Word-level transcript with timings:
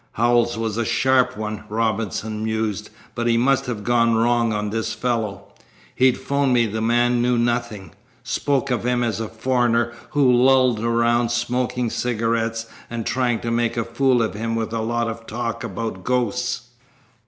"Howells 0.13 0.57
was 0.57 0.77
a 0.77 0.83
sharp 0.83 1.37
one," 1.37 1.63
Robinson 1.69 2.43
mused, 2.43 2.89
"but 3.13 3.27
he 3.27 3.37
must 3.37 3.67
have 3.67 3.83
gone 3.83 4.15
wrong 4.15 4.51
on 4.51 4.71
this 4.71 4.95
fellow. 4.95 5.53
He 5.93 6.11
'phoned 6.11 6.53
me 6.53 6.65
the 6.65 6.81
man 6.81 7.21
knew 7.21 7.37
nothing. 7.37 7.91
Spoke 8.23 8.71
of 8.71 8.83
him 8.83 9.03
as 9.03 9.19
a 9.19 9.27
foreigner 9.27 9.93
who 10.09 10.31
lolled 10.33 10.79
around 10.79 11.29
smoking 11.29 11.91
cigarettes 11.91 12.65
and 12.89 13.05
trying 13.05 13.41
to 13.41 13.51
make 13.51 13.77
a 13.77 13.83
fool 13.85 14.23
of 14.23 14.33
him 14.33 14.55
with 14.55 14.73
a 14.73 14.81
lot 14.81 15.07
of 15.07 15.27
talk 15.27 15.63
about 15.63 16.03
ghosts." 16.03 16.69